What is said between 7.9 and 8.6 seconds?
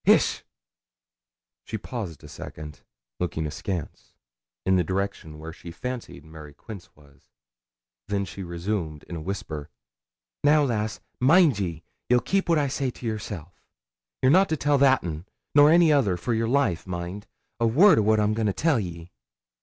Then she